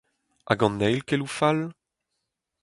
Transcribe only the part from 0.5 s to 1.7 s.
an eil keloù fall?